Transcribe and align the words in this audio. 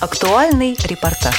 Актуальный 0.00 0.76
репортаж. 0.84 1.34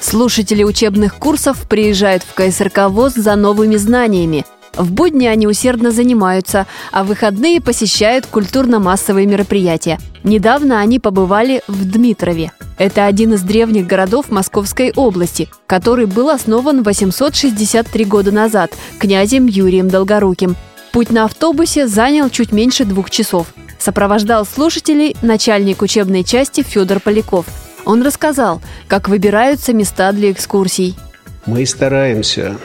Слушатели 0.00 0.64
учебных 0.64 1.16
курсов 1.16 1.68
приезжают 1.68 2.22
в 2.22 2.32
КСРК 2.32 2.88
ВОЗ 2.88 3.12
за 3.16 3.36
новыми 3.36 3.76
знаниями. 3.76 4.46
В 4.74 4.90
будни 4.90 5.26
они 5.26 5.46
усердно 5.46 5.90
занимаются, 5.90 6.66
а 6.92 7.04
в 7.04 7.08
выходные 7.08 7.60
посещают 7.60 8.24
культурно-массовые 8.24 9.26
мероприятия. 9.26 9.98
Недавно 10.22 10.80
они 10.80 10.98
побывали 10.98 11.60
в 11.68 11.90
Дмитрове. 11.90 12.50
Это 12.78 13.04
один 13.04 13.34
из 13.34 13.42
древних 13.42 13.86
городов 13.86 14.30
Московской 14.30 14.94
области, 14.96 15.50
который 15.66 16.06
был 16.06 16.30
основан 16.30 16.82
863 16.82 18.04
года 18.06 18.32
назад 18.32 18.72
князем 18.98 19.44
Юрием 19.44 19.90
Долгоруким. 19.90 20.56
Путь 20.90 21.10
на 21.10 21.24
автобусе 21.26 21.86
занял 21.86 22.30
чуть 22.30 22.50
меньше 22.50 22.86
двух 22.86 23.10
часов. 23.10 23.48
Сопровождал 23.84 24.46
слушателей 24.46 25.14
начальник 25.20 25.82
учебной 25.82 26.24
части 26.24 26.62
Федор 26.62 27.00
Поляков. 27.00 27.44
Он 27.84 28.02
рассказал, 28.02 28.62
как 28.88 29.10
выбираются 29.10 29.74
места 29.74 30.10
для 30.12 30.30
экскурсий. 30.30 30.96
Мы 31.44 31.66
стараемся 31.66 32.56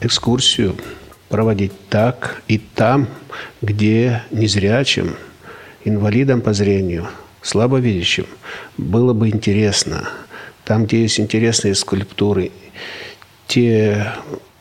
экскурсию 0.00 0.76
проводить 1.30 1.72
так 1.88 2.42
и 2.46 2.58
там, 2.58 3.08
где 3.60 4.22
незрячим, 4.30 5.16
инвалидам 5.84 6.42
по 6.42 6.52
зрению, 6.52 7.08
слабовидящим 7.42 8.26
было 8.76 9.12
бы 9.12 9.30
интересно. 9.30 10.08
Там, 10.64 10.84
где 10.84 11.02
есть 11.02 11.18
интересные 11.18 11.74
скульптуры, 11.74 12.52
те 13.48 14.12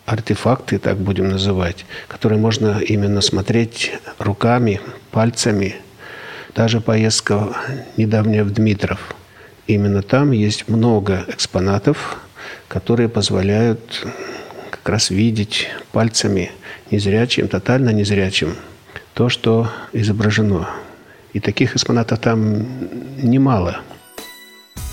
артефакты, 0.08 0.80
так 0.80 0.98
будем 0.98 1.30
называть, 1.30 1.86
которые 2.08 2.40
можно 2.40 2.80
именно 2.80 3.22
смотреть 3.22 3.92
руками, 4.18 4.82
пальцами. 5.12 5.76
Даже 6.58 6.82
поездка 6.82 7.56
недавняя 7.98 8.44
в 8.44 8.52
Дмитров. 8.52 9.14
Именно 9.68 10.02
там 10.02 10.32
есть 10.32 10.68
много 10.68 11.24
экспонатов, 11.28 12.18
которые 12.68 13.10
позволяют 13.10 14.08
как 14.72 14.90
раз 14.90 15.12
видеть 15.12 15.68
пальцами 15.92 16.52
незрячим, 16.90 17.48
тотально 17.48 17.92
незрячим 17.92 18.56
то, 19.14 19.30
что 19.30 19.70
изображено. 19.94 20.68
И 21.34 21.40
таких 21.40 21.76
экспонатов 21.76 22.18
там 22.22 22.66
немало. 23.22 23.82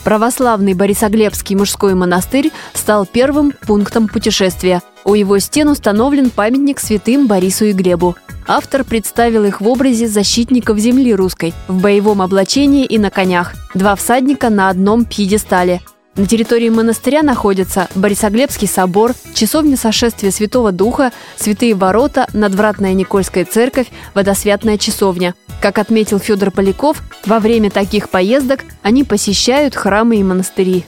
Православный 0.05 0.75
Борисоглебский 0.75 1.57
мужской 1.57 1.95
монастырь 1.95 2.53
стал 2.75 3.07
первым 3.07 3.55
пунктом 3.67 4.09
путешествия. 4.09 4.83
У 5.03 5.15
его 5.15 5.39
стен 5.39 5.69
установлен 5.69 6.29
памятник 6.29 6.79
святым 6.79 7.27
Борису 7.27 7.65
и 7.65 7.73
Глебу. 7.73 8.17
Автор 8.47 8.85
представил 8.85 9.45
их 9.45 9.61
в 9.61 9.69
образе 9.69 10.07
защитников 10.07 10.79
земли 10.79 11.15
русской, 11.15 11.55
в 11.69 11.81
боевом 11.81 12.21
облачении 12.21 12.85
и 12.85 12.99
на 12.99 13.11
конях. 13.11 13.55
Два 13.75 13.97
всадника 13.97 14.51
на 14.51 14.69
одном 14.69 15.05
пьедестале– 15.05 15.81
на 16.17 16.27
территории 16.27 16.69
монастыря 16.69 17.23
находятся 17.23 17.89
Борисоглебский 17.97 18.69
собор, 18.69 19.15
часовня 19.35 19.77
сошествия 19.77 20.31
Святого 20.31 20.71
Духа, 20.71 21.11
Святые 21.37 21.75
ворота, 21.75 22.29
Надвратная 22.33 22.93
Никольская 22.95 23.45
церковь, 23.45 23.89
Водосвятная 24.15 24.79
часовня. 24.79 25.35
Как 25.61 25.79
отметил 25.79 26.21
Федор 26.21 26.53
Поляков, 26.53 27.03
во 27.27 27.41
время 27.41 27.69
таких 27.69 28.11
поездок 28.11 28.61
они 28.83 29.03
посещают 29.03 29.75
храмы 29.75 30.19
и 30.19 30.23
монастыри. 30.23 30.85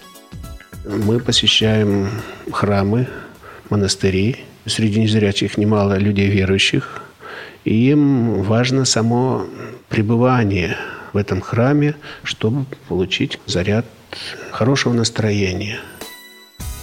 Мы 0.84 1.18
посещаем 1.18 2.08
храмы, 2.52 3.08
монастыри. 3.68 4.36
Среди 4.64 5.00
незрячих 5.00 5.58
немало 5.58 5.98
людей 5.98 6.28
верующих. 6.28 7.02
И 7.66 7.90
им 7.90 8.42
важно 8.42 8.84
само 8.84 9.44
пребывание 9.88 10.76
в 11.12 11.16
этом 11.16 11.40
храме, 11.40 11.96
чтобы 12.22 12.64
получить 12.88 13.40
заряд 13.46 13.84
хорошего 14.52 14.92
настроения. 14.92 15.80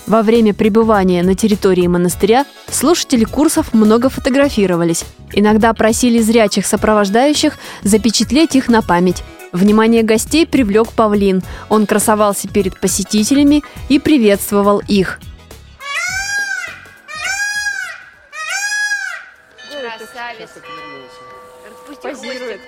Во 0.08 0.22
время 0.22 0.54
пребывания 0.54 1.24
на 1.24 1.36
территории 1.36 1.88
монастыря 1.88 2.46
слушатели 2.70 3.24
курсов 3.24 3.74
много 3.74 4.10
фотографировались. 4.10 5.06
Иногда 5.32 5.74
просили 5.74 6.20
зрячих 6.20 6.66
сопровождающих 6.66 7.58
запечатлеть 7.84 8.58
их 8.58 8.68
на 8.68 8.82
память. 8.82 9.24
Внимание 9.54 10.04
гостей 10.04 10.46
привлек 10.46 10.92
павлин. 10.92 11.44
Он 11.70 11.86
красовался 11.86 12.50
перед 12.50 12.78
посетителями 12.78 13.64
и 13.88 14.00
приветствовал 14.00 14.82
их. 14.90 15.22
Позирует. 22.02 22.62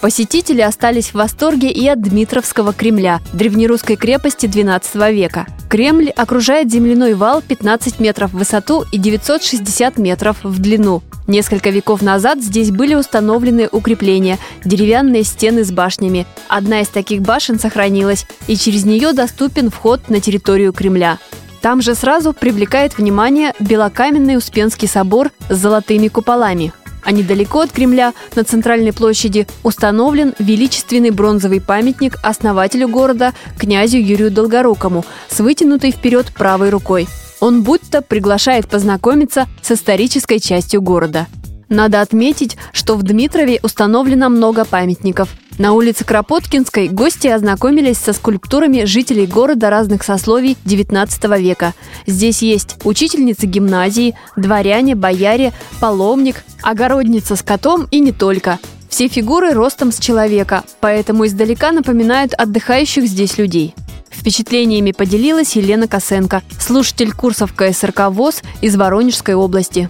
Посетители 0.00 0.60
остались 0.60 1.10
в 1.10 1.14
восторге 1.14 1.70
и 1.70 1.86
от 1.86 2.00
Дмитровского 2.02 2.72
Кремля, 2.72 3.20
древнерусской 3.32 3.96
крепости 3.96 4.46
XII 4.46 5.12
века. 5.12 5.46
Кремль 5.68 6.10
окружает 6.10 6.70
земляной 6.72 7.14
вал 7.14 7.40
15 7.40 8.00
метров 8.00 8.32
в 8.32 8.38
высоту 8.38 8.84
и 8.90 8.98
960 8.98 9.98
метров 9.98 10.38
в 10.42 10.60
длину. 10.60 11.02
Несколько 11.28 11.70
веков 11.70 12.02
назад 12.02 12.42
здесь 12.42 12.72
были 12.72 12.94
установлены 12.94 13.68
укрепления, 13.70 14.38
деревянные 14.64 15.22
стены 15.22 15.64
с 15.64 15.70
башнями. 15.70 16.26
Одна 16.48 16.80
из 16.80 16.88
таких 16.88 17.22
башен 17.22 17.60
сохранилась, 17.60 18.26
и 18.48 18.56
через 18.56 18.84
нее 18.84 19.12
доступен 19.12 19.70
вход 19.70 20.08
на 20.08 20.20
территорию 20.20 20.72
Кремля. 20.72 21.18
Там 21.62 21.80
же 21.80 21.94
сразу 21.94 22.32
привлекает 22.32 22.98
внимание 22.98 23.54
белокаменный 23.60 24.36
Успенский 24.36 24.88
собор 24.88 25.30
с 25.48 25.56
золотыми 25.56 26.08
куполами– 26.08 26.72
а 27.04 27.10
недалеко 27.10 27.60
от 27.60 27.72
Кремля, 27.72 28.14
на 28.34 28.44
центральной 28.44 28.92
площади, 28.92 29.46
установлен 29.62 30.34
величественный 30.38 31.10
бронзовый 31.10 31.60
памятник 31.60 32.16
основателю 32.22 32.88
города, 32.88 33.34
князю 33.58 33.98
Юрию 33.98 34.30
Долгорукому, 34.30 35.04
с 35.28 35.40
вытянутой 35.40 35.90
вперед 35.90 36.32
правой 36.32 36.70
рукой. 36.70 37.08
Он 37.40 37.62
будто 37.62 38.02
приглашает 38.02 38.68
познакомиться 38.68 39.48
с 39.62 39.72
исторической 39.72 40.38
частью 40.38 40.80
города. 40.80 41.26
Надо 41.68 42.00
отметить, 42.00 42.56
что 42.72 42.96
в 42.96 43.02
Дмитрове 43.02 43.58
установлено 43.62 44.28
много 44.28 44.64
памятников. 44.64 45.28
На 45.62 45.74
улице 45.74 46.04
Кропоткинской 46.04 46.88
гости 46.88 47.28
ознакомились 47.28 47.96
со 47.96 48.12
скульптурами 48.12 48.82
жителей 48.82 49.28
города 49.28 49.70
разных 49.70 50.02
сословий 50.02 50.56
XIX 50.64 51.40
века. 51.40 51.72
Здесь 52.04 52.42
есть 52.42 52.78
учительницы 52.82 53.46
гимназии, 53.46 54.16
дворяне, 54.34 54.96
бояре, 54.96 55.52
паломник, 55.78 56.42
огородница 56.62 57.36
с 57.36 57.44
котом 57.44 57.86
и 57.92 58.00
не 58.00 58.10
только. 58.10 58.58
Все 58.88 59.06
фигуры 59.06 59.52
ростом 59.52 59.92
с 59.92 60.00
человека, 60.00 60.64
поэтому 60.80 61.26
издалека 61.26 61.70
напоминают 61.70 62.34
отдыхающих 62.34 63.06
здесь 63.06 63.38
людей. 63.38 63.76
Впечатлениями 64.10 64.90
поделилась 64.90 65.54
Елена 65.54 65.86
Косенко, 65.86 66.42
слушатель 66.58 67.12
курсов 67.12 67.54
КСРК 67.54 68.08
ВОЗ 68.08 68.42
из 68.62 68.74
Воронежской 68.74 69.36
области. 69.36 69.88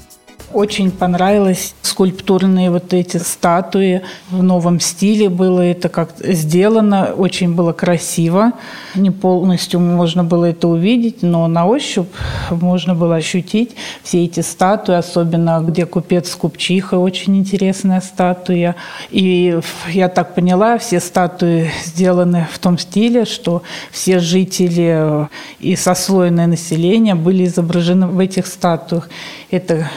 Очень 0.52 0.90
понравилось 0.90 1.74
скульптурные 1.82 2.70
вот 2.70 2.92
эти 2.92 3.16
статуи. 3.18 4.02
В 4.30 4.42
новом 4.42 4.80
стиле 4.80 5.28
было 5.28 5.60
это 5.60 5.88
как 5.88 6.10
сделано. 6.20 7.12
Очень 7.16 7.54
было 7.54 7.72
красиво. 7.72 8.52
Не 8.94 9.10
полностью 9.10 9.80
можно 9.80 10.24
было 10.24 10.46
это 10.46 10.68
увидеть, 10.68 11.22
но 11.22 11.46
на 11.48 11.66
ощупь 11.66 12.08
можно 12.50 12.94
было 12.94 13.16
ощутить 13.16 13.72
все 14.02 14.24
эти 14.24 14.40
статуи, 14.40 14.94
особенно 14.94 15.62
где 15.66 15.86
купец 15.86 16.30
с 16.30 16.34
купчихой. 16.34 16.98
Очень 16.98 17.38
интересная 17.38 18.00
статуя. 18.00 18.76
И 19.10 19.58
я 19.88 20.08
так 20.08 20.34
поняла, 20.34 20.78
все 20.78 21.00
статуи 21.00 21.70
сделаны 21.84 22.46
в 22.52 22.58
том 22.58 22.78
стиле, 22.78 23.24
что 23.24 23.62
все 23.90 24.18
жители 24.18 25.28
и 25.60 25.76
сослойное 25.76 26.46
население 26.46 27.14
были 27.14 27.46
изображены 27.46 28.06
в 28.06 28.18
этих 28.18 28.46
статуях. 28.46 29.08
Это 29.50 29.90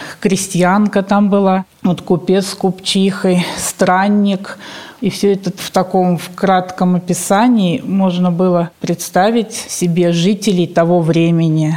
крестьянка 0.46 1.02
там 1.02 1.30
была, 1.30 1.66
вот 1.84 2.02
купец 2.02 2.48
с 2.48 2.54
купчихой, 2.54 3.46
странник. 3.58 4.58
И 5.02 5.10
все 5.10 5.34
это 5.34 5.52
в 5.56 5.72
таком 5.72 6.18
в 6.18 6.30
кратком 6.36 6.96
описании 6.96 7.82
можно 7.86 8.32
было 8.32 8.70
представить 8.80 9.54
себе 9.54 10.12
жителей 10.12 10.68
того 10.68 11.02
времени. 11.02 11.76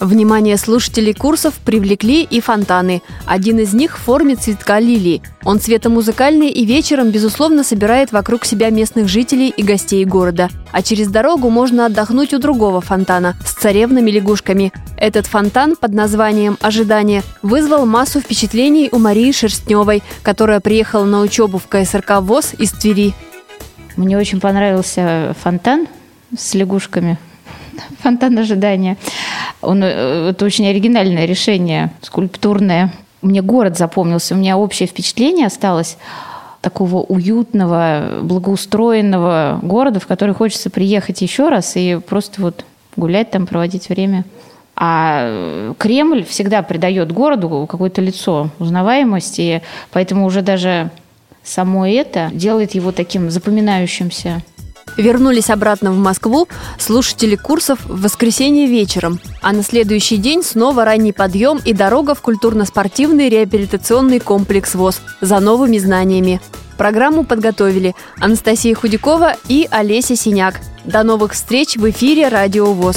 Внимание 0.00 0.56
слушателей 0.56 1.12
курсов 1.12 1.52
привлекли 1.62 2.22
и 2.22 2.40
фонтаны. 2.40 3.02
Один 3.26 3.58
из 3.58 3.74
них 3.74 3.98
в 3.98 4.00
форме 4.00 4.34
цветка 4.34 4.80
лилии. 4.80 5.20
Он 5.44 5.60
цветомузыкальный 5.60 6.48
и 6.48 6.64
вечером, 6.64 7.10
безусловно, 7.10 7.62
собирает 7.64 8.10
вокруг 8.10 8.46
себя 8.46 8.70
местных 8.70 9.08
жителей 9.08 9.52
и 9.54 9.62
гостей 9.62 10.06
города. 10.06 10.48
А 10.72 10.82
через 10.82 11.08
дорогу 11.08 11.50
можно 11.50 11.84
отдохнуть 11.84 12.32
у 12.32 12.38
другого 12.38 12.80
фонтана 12.80 13.36
с 13.44 13.52
царевными 13.52 14.10
лягушками. 14.10 14.72
Этот 14.96 15.26
фонтан 15.26 15.76
под 15.76 15.92
названием 15.92 16.56
«Ожидание» 16.62 17.22
вызвал 17.42 17.84
массу 17.84 18.20
впечатлений 18.20 18.88
у 18.90 18.98
Марии 18.98 19.32
Шерстневой, 19.32 20.02
которая 20.22 20.60
приехала 20.60 21.04
на 21.04 21.20
учебу 21.20 21.58
в 21.58 21.66
КСРК 21.66 22.20
ВОЗ 22.22 22.54
из 22.56 22.72
Твери. 22.72 23.12
Мне 23.96 24.16
очень 24.16 24.40
понравился 24.40 25.36
фонтан 25.42 25.88
с 26.34 26.54
лягушками. 26.54 27.18
Фонтан 28.02 28.38
ожидания. 28.38 28.96
Он, 29.62 29.82
э, 29.82 30.30
это 30.30 30.44
очень 30.44 30.66
оригинальное 30.66 31.26
решение, 31.26 31.92
скульптурное. 32.02 32.92
Мне 33.22 33.42
город 33.42 33.76
запомнился, 33.76 34.34
у 34.34 34.38
меня 34.38 34.56
общее 34.56 34.86
впечатление 34.86 35.46
осталось. 35.46 35.96
такого 36.60 36.98
уютного, 36.98 38.18
благоустроенного 38.22 39.60
города, 39.62 39.98
в 39.98 40.06
который 40.06 40.34
хочется 40.34 40.68
приехать 40.68 41.22
еще 41.22 41.48
раз 41.48 41.72
и 41.74 41.98
просто 42.06 42.42
вот 42.42 42.66
гулять 42.96 43.30
там, 43.30 43.46
проводить 43.46 43.88
время. 43.88 44.24
А 44.76 45.72
Кремль 45.78 46.24
всегда 46.24 46.62
придает 46.62 47.12
городу 47.12 47.66
какое-то 47.68 48.00
лицо, 48.00 48.50
узнаваемость, 48.58 49.38
и 49.38 49.60
поэтому 49.90 50.26
уже 50.26 50.42
даже 50.42 50.90
само 51.42 51.86
это 51.86 52.30
делает 52.32 52.74
его 52.74 52.92
таким 52.92 53.30
запоминающимся. 53.30 54.42
Вернулись 54.96 55.50
обратно 55.50 55.92
в 55.92 55.98
Москву 55.98 56.48
слушатели 56.78 57.36
курсов 57.36 57.78
в 57.84 58.02
воскресенье 58.02 58.66
вечером, 58.66 59.20
а 59.40 59.52
на 59.52 59.62
следующий 59.62 60.16
день 60.16 60.42
снова 60.42 60.84
ранний 60.84 61.12
подъем 61.12 61.58
и 61.64 61.72
дорога 61.72 62.14
в 62.14 62.20
культурно-спортивный 62.20 63.28
реабилитационный 63.28 64.20
комплекс 64.20 64.74
ВОЗ 64.74 65.00
за 65.20 65.40
новыми 65.40 65.78
знаниями. 65.78 66.40
Программу 66.76 67.24
подготовили 67.24 67.94
Анастасия 68.18 68.74
Худякова 68.74 69.34
и 69.48 69.68
Олеся 69.70 70.16
Синяк. 70.16 70.60
До 70.84 71.02
новых 71.02 71.32
встреч 71.32 71.76
в 71.76 71.88
эфире 71.90 72.28
«Радио 72.28 72.72
ВОЗ». 72.72 72.96